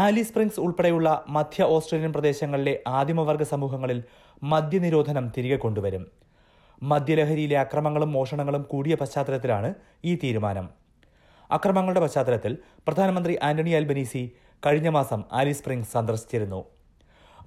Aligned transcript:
ആലി 0.00 0.22
springs 0.22 0.60
ഉൾപ്പെടെയുള്ള 0.60 1.24
മധ്യ 1.28 1.62
Australian 1.64 2.12
പ്രദേശങ്ങളിലെ 2.12 2.72
ആദിമവർഗ 2.88 3.42
സമൂഹങ്ങളിൽ 3.42 3.98
മദ്യനിരോധനം 4.42 5.32
തിരികെ 5.36 5.56
കൊണ്ടുവരും. 5.56 6.04
മദ്യലഹരിയിലെ 6.82 7.58
അക്രമങ്ങളും 7.58 8.12
മോഷണങ്ങളും 8.12 8.62
കൂടിയ 8.62 8.94
പശ്ചാത്തലത്തിലാണ് 8.94 9.74
ഈ 10.04 10.14
തീരുമാനം. 10.22 10.68
അക്രമങ്ങളുടെ 11.50 12.00
പശ്ചാത്തലത്തിൽ 12.00 12.56
പ്രധാനമന്ത്രി 12.86 13.38
ആന്റണി 13.42 13.70
അൽബനീസി 13.70 14.32
കഴിഞ്ഞ 14.66 14.88
മാസം 14.88 15.24
ആലി 15.32 15.52
സ്പ്രിങ്സ് 15.52 15.92
സന്ദർശിച്ചിരുന്നു. 15.92 16.64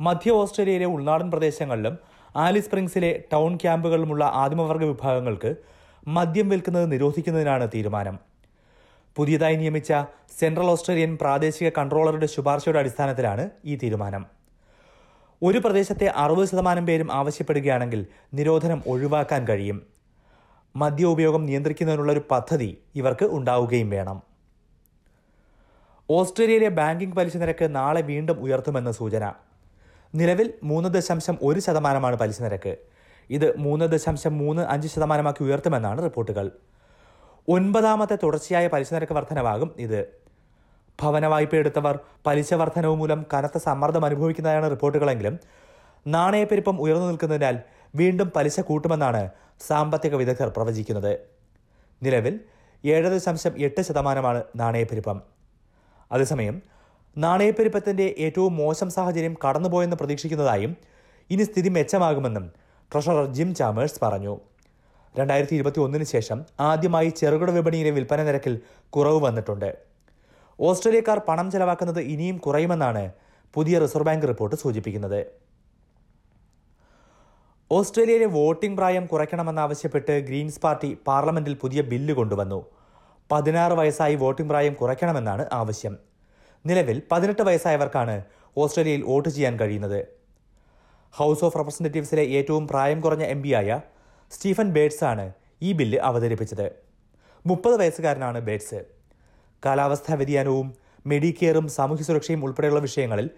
മധ്യ 0.02 0.32
ഓസ്ട്രേലിയയിലെ 0.32 0.86
ഉൾനാടൻ 0.86 1.32
പ്രദേശങ്ങളിലും 1.32 1.98
ആലി 2.36 2.60
സ്പ്രിങ്സിലെ 2.60 3.24
ടൗൺ 3.34 3.56
ക്യാമ്പുകളിലുമുള്ള 3.56 4.24
ആദിമവർഗ 4.44 4.84
വിഭാഗങ്ങൾക്ക് 4.86 5.56
മദ്യം 6.08 6.50
വിൽക്കുന്നത് 6.50 6.92
നിരോധിക്കുന്നതിനാണ് 6.92 7.68
തീരുമാനം. 7.76 8.35
പുതിയതായി 9.16 9.56
നിയമിച്ച 9.56 9.94
സെൻട്രൽ 10.40 10.66
ഓസ്ട്രേലിയൻ 10.66 11.18
പ്രാദേശിക 11.22 11.70
കൺട്രോളറുടെ 11.78 12.26
ശുപാർശയുടെ 12.26 12.80
അടിസ്ഥാനത്തിലാണ് 12.80 13.50
ഈ 13.66 13.76
തീരുമാനം. 13.76 14.26
ഒരു 15.44 15.58
പ്രദേശത്തെ 15.58 16.08
അറുപത് 16.08 16.48
ശതമാനം 16.48 16.86
പേരും 16.86 17.12
ആവശ്യപ്പെടുകയാണെങ്കിൽ 17.12 18.06
നിരോധനം 18.34 18.84
ഒഴിവാക്കാൻ 18.88 19.48
കഴിയും. 19.48 19.88
മദ്യ 20.76 21.06
ഉപയോഗം 21.06 21.46
നിയന്ത്രിക്കുന്നതിനുള്ള 21.46 22.12
ഒരു 22.12 22.22
പദ്ധതി 22.32 22.78
ഇവർക്ക് 22.96 23.26
ഉണ്ടാവുകയും 23.26 23.90
വേണം. 23.90 24.22
ഓസ്ട്രേലിയയിലെ 26.10 26.70
ബാങ്കിംഗ് 26.70 27.16
പലിശ 27.16 27.38
നിരക്ക് 27.38 27.76
നാളെ 27.76 28.02
വീണ്ടും 28.02 28.40
ഉയർത്തുമെന്ന 28.40 28.92
സൂചന. 28.92 29.34
നിലവിൽ 30.16 30.54
മൂന്ന് 30.64 30.90
ദശാംശം 30.90 31.38
ഒരു 31.42 31.60
ശതമാനമാണ് 31.60 32.16
പലിശ 32.16 32.42
നിരക്ക്. 32.42 32.78
ഇത് 33.30 33.58
മൂന്ന് 33.58 33.86
ദശാംശം 33.86 34.38
മൂന്ന് 34.38 34.62
അഞ്ച് 34.62 34.88
ശതമാനമാക്കി 34.88 35.44
ഉയർത്തുമെന്നാണ് 35.44 36.04
റിപ്പോർട്ടുകൾ. 36.04 36.52
ഒൻപതാമത്തെ 37.48 38.18
തുടർച്ചയായ 38.24 38.68
പലിശ 38.68 38.94
നിരക്ക് 38.94 39.14
വർധനവാകും 39.14 39.76
ഇത്. 39.78 40.08
ഭവന 41.02 41.26
വായ്പ 41.26 41.56
എടുത്തവർ 41.56 42.00
പലിശ 42.26 42.54
വർധനവ് 42.54 42.96
മൂലം 42.96 43.26
കനത്ത 43.34 43.58
സമ്മർദ്ദം 43.58 44.06
അനുഭവിക്കുന്നതായാണ് 44.06 44.70
റിപ്പോർട്ടുകളെങ്കിലും 44.70 45.40
നാണയപ്പെരുപ്പം 46.08 46.82
ഉയർന്നു 46.82 47.08
നിൽക്കുന്നതിനാൽ 47.08 47.60
വീണ്ടും 47.96 48.32
പലിശ 48.36 48.60
കൂട്ടുമെന്നാണ് 48.60 49.30
സാമ്പത്തിക 49.68 50.16
വിദഗ്ധർ 50.16 50.48
പ്രവചിക്കുന്നത്. 50.48 51.20
നിലവിൽ 52.04 52.40
ഏഴ് 52.86 53.08
ദശാംശം 53.08 53.62
എട്ട് 53.62 53.82
ശതമാനമാണ് 53.82 54.44
നാണയപ്പെരുപ്പം. 54.56 55.22
അതേസമയം 56.12 56.62
നാണയപ്പെരുപ്പത്തിന്റെ 57.18 58.16
ഏറ്റവും 58.18 58.56
മോശം 58.56 58.90
സാഹചര്യം 58.90 59.38
കടന്നുപോയെന്ന് 59.48 59.96
പ്രതീക്ഷിക്കുന്നതായും 59.96 60.78
ഇനി 61.30 61.44
സ്ഥിതി 61.44 61.70
മെച്ചമാകുമെന്നും 61.70 62.52
ട്രഷറർ 62.94 63.34
ജിം 63.34 63.56
ചാമേഴ്സ് 63.56 64.00
പറഞ്ഞു. 64.02 64.40
രണ്ടായിരത്തി 65.20 65.56
ഇരുപത്തി 65.58 65.80
ഒന്നിന് 65.80 66.04
ശേഷം 66.04 66.40
ആദ്യമായി 66.70 67.10
ചെറുകിട 67.20 67.50
വിപണിയിലെ 67.58 67.92
വിൽപ്പന 67.98 68.24
നിരക്കിൽ 68.24 68.54
കുറവ് 68.96 69.20
വന്നിട്ടുണ്ട്. 69.26 69.70
ഓസ്ട്രേലിയക്കാർ 70.60 71.20
പണം 71.28 71.52
ചെലവാക്കുന്നത് 71.52 72.00
ഇനിയും 72.14 72.38
കുറയുമെന്നാണ് 72.38 73.04
പുതിയ 73.56 73.80
റിസർവ് 73.80 74.08
ബാങ്ക് 74.08 74.28
റിപ്പോർട്ട് 74.28 74.56
സൂചിപ്പിക്കുന്നത്. 74.56 75.20
ഓസ്ട്രേലിയയിലെ 77.72 78.26
വോട്ടിംഗ് 78.38 78.78
പ്രായം 78.78 79.06
കുറയ്ക്കണമെന്നാവശ്യപ്പെട്ട് 79.12 80.16
ഗ്രീൻസ് 80.28 80.60
പാർട്ടി 80.64 80.98
പാർലമെന്റിൽ 81.08 81.56
പുതിയ 81.64 81.82
ബില്ല് 81.92 82.14
കൊണ്ടുവന്നു. 82.14 82.60
പതിനാറ് 83.32 83.74
വയസ്സായി 83.74 84.16
വോട്ടിംഗ് 84.16 84.50
പ്രായം 84.52 84.74
കുറയ്ക്കണമെന്നാണ് 84.74 85.46
ആവശ്യം. 85.60 85.94
നിലവിൽ 86.66 87.02
പതിനെട്ട് 87.12 87.42
വയസ്സായവർക്കാണ് 87.42 88.16
ഓസ്ട്രേലിയയിൽ 88.58 89.02
വോട്ട് 89.10 89.30
ചെയ്യാൻ 89.30 89.60
കഴിയുന്നത്. 89.60 90.00
ഹൗസ് 91.14 91.44
ഓഫ് 91.46 91.58
റെപ്രസെന്റേറ്റീവ്സിലെ 91.60 92.24
ഏറ്റവും 92.38 92.64
പ്രായം 92.68 93.02
കുറഞ്ഞ 93.02 93.24
എം 93.24 93.42
പിയായ 93.44 93.80
സ്റ്റീഫൻ 94.32 94.72
ബേറ്റ്സ് 94.72 95.04
ആണ് 95.04 95.34
ഈ 95.62 95.72
ബില്ല് 95.72 95.98
അവതരിപ്പിച്ചത്. 95.98 96.72
മുപ്പത് 97.46 97.80
വയസ്സുകാരനാണ് 97.80 98.40
ബേറ്റ്സ്. 98.40 98.86
കാലാവസ്ഥാ 99.66 100.14
വ്യതിയാനവും 100.14 100.74
മെഡിക്കെയറും 101.06 101.68
സാമൂഹ്യ 101.68 102.04
സുരക്ഷയും 102.04 102.44
ഉൾപ്പെടെയുള്ള 102.44 102.80
വിഷയങ്ങളിൽ 102.80 103.30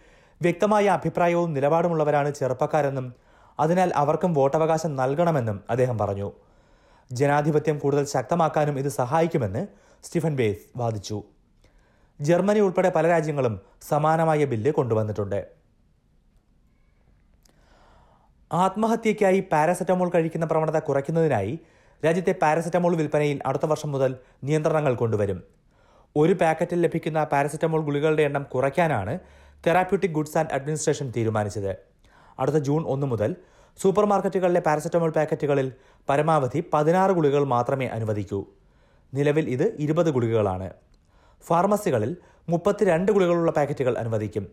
വ്യക്തമായ 0.42 0.86
അഭിപ്രായവും 0.88 1.54
നിലപാടുമുള്ളവരാണ് 1.54 2.34
ചെറുപ്പക്കാരെന്നും 2.34 3.14
അതിനാൽ 3.60 3.92
അവർക്കും 3.96 4.34
വോട്ടവകാശം 4.34 4.96
നൽകണമെന്നും 4.96 5.64
അദ്ദേഹം 5.70 5.98
പറഞ്ഞു. 5.98 6.32
ജനാധിപത്യം 7.12 7.80
കൂടുതൽ 7.80 8.06
ശക്തമാക്കാനും 8.06 8.80
ഇത് 8.80 8.88
സഹായിക്കുമെന്ന് 8.88 9.68
സ്റ്റീഫൻ 10.04 10.36
ബേസ് 10.36 10.60
വാദിച്ചു. 10.78 11.24
ജർമ്മനി 12.22 12.60
ഉൾപ്പെടെ 12.60 12.90
പല 12.90 13.08
രാജ്യങ്ങളും 13.08 13.62
സമാനമായ 13.82 14.46
ബില്ല് 14.46 14.72
കൊണ്ടുവന്നിട്ടുണ്ട്. 14.72 15.57
ആത്മഹത്യയ്ക്കായി 18.52 19.40
പാരാസെറ്റമോൾ 19.52 20.10
കഴിക്കുന്ന 20.10 20.46
പ്രവണത 20.46 20.80
കുറയ്ക്കുന്നതിനായി 20.80 21.60
രാജ്യത്തെ 22.06 22.32
പാരാസെറ്റമോൾ 22.42 22.96
വിൽപ്പനയിൽ 22.96 23.40
അടുത്ത 23.46 23.66
വർഷം 23.66 23.92
മുതൽ 23.92 24.12
നിയന്ത്രണങ്ങൾ 24.44 24.96
കൊണ്ടുവരും. 24.96 25.44
ഒരു 26.16 26.34
പാക്കറ്റിൽ 26.34 26.82
ലഭിക്കുന്ന 26.82 27.24
പാരസെറ്റമോൾ 27.24 27.82
ഗുളികളുടെ 27.88 28.24
എണ്ണം 28.24 28.44
കുറയ്ക്കാനാണ് 28.54 29.20
തെറാപ്യൂട്ടിക് 29.66 30.16
ഗുഡ്സ് 30.18 30.38
ആൻഡ് 30.38 30.54
അഡ്മിനിസ്ട്രേഷൻ 30.58 31.12
തീരുമാനിച്ചത്. 31.16 31.72
അടുത്ത 32.40 32.58
ജൂൺ 32.58 32.84
ഒന്ന് 32.94 33.08
മുതൽ 33.08 33.36
സൂപ്പർ 33.80 34.06
മാർക്കറ്റുകളിലെ 34.06 34.62
പാരസെറ്റമോൾ 34.68 35.12
പാക്കറ്റുകളിൽ 35.18 35.68
പരമാവധി 36.10 36.64
പതിനാറ് 36.74 37.12
ഗുളികകൾ 37.12 37.44
മാത്രമേ 37.44 37.88
അനുവദിക്കൂ. 37.88 38.40
നിലവിൽ 39.14 39.50
ഇത് 39.50 39.76
ഇരുപത് 39.80 40.10
ഗുളികകളാണ്. 40.10 40.70
ഫാർമസികളിൽ 41.44 42.18
മുപ്പത്തിരണ്ട് 42.50 43.12
ഗുളികളുള്ള 43.12 43.52
പാക്കറ്റുകൾ 43.52 43.98
അനുവദിക്കും. 43.98 44.48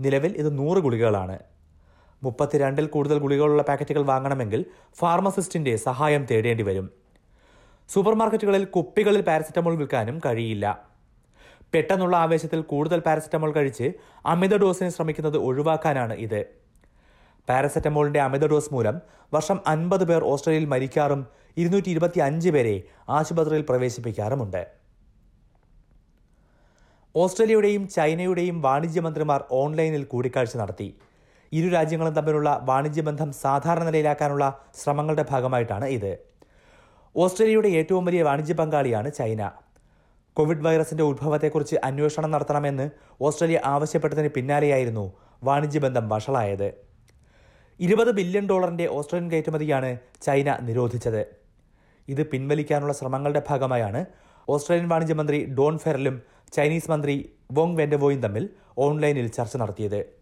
നിലവിൽ 0.00 0.32
ഇത് 0.36 0.58
നൂറ് 0.58 0.78
ഗുളികകളാണ് 0.78 1.38
മുപ്പത്തിരണ്ടിൽ 2.22 2.86
കൂടുതൽ 2.86 3.18
ഗുളികകളുള്ള 3.18 3.62
പാക്കറ്റുകൾ 3.62 4.02
വാങ്ങണമെങ്കിൽ 4.02 4.64
ഫാർമസിസ്റ്റിന്റെ 4.98 5.76
സഹായം 5.76 6.26
തേടേണ്ടി 6.30 6.62
വരും. 6.62 6.90
സൂപ്പർമാർക്കറ്റുകളിൽ 7.88 8.64
കുപ്പികളിൽ 8.64 9.20
പാരസെറ്റമോൾ 9.20 9.74
വിൽക്കാനും 9.74 10.20
കഴിയില്ല. 10.26 10.84
പെട്ടെന്നുള്ള 11.74 12.16
ആവേശത്തിൽ 12.16 12.60
കൂടുതൽ 12.60 13.00
പാരസെറ്റമോൾ 13.00 13.52
കഴിച്ച് 13.52 13.92
അമിത 14.26 14.56
ഡോസിനെ 14.56 14.90
ശ്രമിക്കുന്നത് 14.90 15.36
ഒഴിവാക്കാനാണ് 15.36 16.14
ഇത്. 16.14 16.46
പാരസെറ്റമോളിന്റെ 17.48 18.20
അമിത 18.20 18.46
ഡോസ് 18.46 18.74
മൂലം 18.74 19.00
വർഷം 19.34 19.60
അൻപത് 19.66 20.04
പേർ 20.04 20.24
ഓസ്ട്രേലിയയിൽ 20.24 20.68
മരിക്കാറും 20.68 21.26
ഇരുന്നൂറ്റി 21.56 21.88
ഇരുപത്തി 21.88 22.20
അഞ്ച് 22.20 22.50
പേരെ 22.50 22.82
ആശുപത്രിയിൽ 23.08 23.64
പ്രവേശിപ്പിക്കാറുമുണ്ട്. 23.68 24.66
ഓസ്ട്രേലിയയുടെയും 27.16 27.88
ചൈനയുടെയും 27.88 28.62
വാണിജ്യ 28.62 29.00
മന്ത്രിമാർ 29.00 29.44
ഓൺലൈനിൽ 29.50 30.04
കൂടിക്കാഴ്ച 30.04 30.56
നടത്തി. 30.56 30.94
ഇരു 31.52 31.68
രാജ്യങ്ങളും 31.68 32.12
തമ്മിലുള്ള 32.12 32.60
വാണിജ്യ 32.62 33.02
ബന്ധം 33.02 33.32
സാധാരണ 33.32 33.84
നിലയിലാക്കാനുള്ള 33.84 34.60
ശ്രമങ്ങളുടെ 34.82 35.24
ഭാഗമായിട്ടാണ് 35.30 35.84
ഇത്. 35.84 36.18
ഓസ്ട്രേലിയയുടെ 37.16 37.68
ഏറ്റവും 37.68 38.04
വലിയ 38.04 38.22
വാണിജ്യ 38.22 38.54
പങ്കാളിയാണ് 38.54 39.12
ചൈന. 39.12 39.50
കോവിഡ് 40.34 40.64
വൈറസിന്റെ 40.64 41.04
ഉത്ഭവത്തെക്കുറിച്ച് 41.04 41.76
അന്വേഷണം 41.84 42.30
നടത്തണമെന്ന് 42.30 42.90
ഓസ്ട്രേലിയ 43.20 43.60
ആവശ്യപ്പെട്ടതിന് 43.64 44.28
പിന്നാലെയായിരുന്നു 44.28 45.12
വാണിജ്യ 45.44 45.80
ബന്ധം 45.80 46.08
വഷളായത്. 46.08 46.74
ഇരുപത് 47.80 48.10
ബില്യൺ 48.10 48.46
ഡോളറിന്റെ 48.46 48.86
ഓസ്ട്രേലിയൻ 48.86 49.30
കയറ്റുമതിയാണ് 49.30 49.98
ചൈന 50.22 50.58
നിരോധിച്ചത്. 50.60 51.26
ഇത് 52.08 52.26
പിൻവലിക്കാനുള്ള 52.26 52.92
ശ്രമങ്ങളുടെ 52.92 53.42
ഭാഗമായാണ് 53.48 54.06
ഓസ്ട്രേലിയൻ 54.48 54.88
വാണിജ്യ 54.88 55.14
മന്ത്രി 55.14 55.44
ഡോൺ 55.44 55.78
ഫെറലും 55.78 56.22
ചൈനീസ് 56.52 56.90
മന്ത്രി 56.90 57.32
വോങ് 57.52 57.76
വെൻഡവോയും 57.76 58.22
തമ്മിൽ 58.22 58.48
ഓൺലൈനിൽ 58.78 59.28
ചർച്ച 59.28 59.56
നടത്തിയത്. 59.56 60.17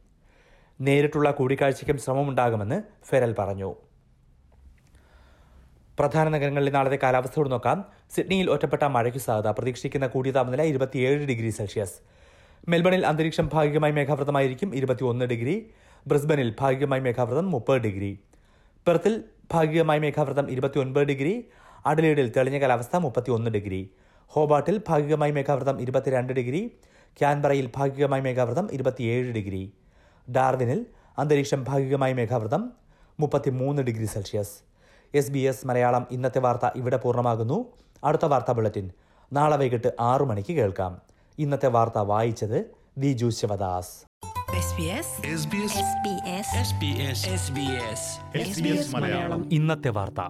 നേരിട്ടുള്ള 0.80 1.30
കൂടിക്കാഴ്ചയ്ക്കും 1.30 1.98
ശ്രമമുണ്ടാകുമെന്ന് 1.98 2.82
ഫെരൽ 3.06 3.34
പറഞ്ഞു. 3.38 3.74
പ്രധാന 5.98 6.28
നഗരങ്ങളിലെ 6.28 6.72
നാളത്തെ 6.72 6.98
കാലാവസ്ഥയോട് 7.02 7.52
നോക്കാം. 7.52 7.84
സിഡ്നിയിൽ 8.14 8.50
ഒറ്റപ്പെട്ട 8.50 8.82
മഴയ്ക്ക് 8.82 9.18
സാധ്യത. 9.18 9.52
പ്രതീക്ഷിക്കുന്ന 9.52 10.06
കൂടിയ 10.06 10.32
താപനില 10.32 10.62
ഇരുപത്തിയേഴ് 10.62 11.26
ഡിഗ്രി 11.26 11.50
സെൽഷ്യസ്. 11.50 11.94
മെൽബണിൽ 12.68 13.06
അന്തരീക്ഷം 13.06 13.50
ഭാഗികമായി 13.52 13.92
മേഘാവൃതമായിരിക്കും 13.92 14.74
ഇരുപത്തിയൊന്ന് 14.74 15.24
ഡിഗ്രി. 15.24 15.70
ബ്രിസ്ബനിൽ 16.06 16.54
ഭാഗികമായി 16.60 17.00
മേഘാവൃതം 17.00 17.50
മുപ്പത് 17.50 17.78
ഡിഗ്രി. 17.78 18.18
പെർത്തിൽ 18.86 19.24
ഭാഗികമായി 19.52 19.98
മേഘാവൃതം 19.98 20.50
ഇരുപത്തിയൊൻപത് 20.50 21.04
ഡിഗ്രി. 21.04 21.44
അഡലേഡിൽ 21.86 22.32
തെളിഞ്ഞ 22.36 22.58
കാലാവസ്ഥ 22.58 22.96
മുപ്പത്തിയൊന്ന് 22.96 23.50
ഡിഗ്രി. 23.50 23.90
ഹോബാട്ടിൽ 24.26 24.80
ഭാഗികമായി 24.88 25.32
മേഘാവൃതം 25.32 25.80
ഇരുപത്തിരണ്ട് 25.80 26.32
ഡിഗ്രി. 26.32 26.70
ക്യാൻബറയിൽ 27.18 27.70
ഭാഗികമായി 27.76 28.22
മേഘാവൃതം 28.22 28.68
ഇരുപത്തിയേഴ് 28.72 29.32
ഡിഗ്രി. 29.32 29.72
ഡാർവിനിൽ 30.30 30.86
അന്തരീക്ഷം 31.18 31.64
ഭാഗികമായി 31.64 32.12
മേഘാവൃതം 32.12 32.72
മുപ്പത്തിമൂന്ന് 33.20 33.82
degree 33.82 34.06
Celsius. 34.06 34.50
S 35.14 35.30
B 35.30 35.38
S 35.38 35.66
Malayalam 35.66 36.06
ഇന്നത്തെ 36.10 36.38
വാർത്ത 36.38 36.70
ഇവിടെ 36.76 36.96
പൂർണമാകുന്നു. 36.96 37.72
അടുത്ത 38.04 38.24
വാർത്താ 38.24 38.52
ബുള്ളറ്റിൻ. 38.52 38.90
നാളെ 39.32 39.56
വൈകിട്ട് 39.56 39.92
ആറു 40.00 40.24
മണിക്ക് 40.24 40.52
കേൾക്കാം. 40.52 41.02
ഇന്നത്തെ 41.38 41.66
വാർത്ത 41.66 41.98
വായിച്ചത് 41.98 42.74
ദിജു 42.98 43.30
ശിവദാസ് 43.30 44.06
ഇന്നത്തെ 49.50 49.88
വാർത്ത. 49.88 50.20